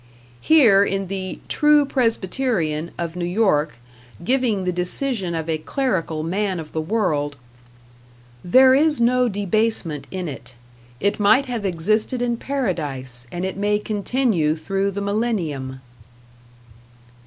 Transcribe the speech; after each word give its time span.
Here 0.41 0.83
in 0.83 1.09
the 1.09 1.37
"True 1.47 1.85
Presbyterian", 1.85 2.89
of 2.97 3.15
New 3.15 3.23
York, 3.23 3.75
giving 4.23 4.63
the 4.63 4.71
decision 4.71 5.35
of 5.35 5.47
a 5.47 5.59
clerical 5.59 6.23
man 6.23 6.59
of 6.59 6.71
the 6.71 6.81
world: 6.81 7.35
"There 8.43 8.73
is 8.73 8.99
no 8.99 9.29
debasement 9.29 10.07
in 10.09 10.27
it. 10.27 10.55
It 10.99 11.19
might 11.19 11.45
have 11.45 11.65
existed 11.65 12.19
in 12.19 12.37
Paradise, 12.37 13.27
and 13.31 13.45
it 13.45 13.57
may 13.57 13.77
continue 13.77 14.55
through 14.55 14.89
the 14.89 15.01
Millenium." 15.01 15.81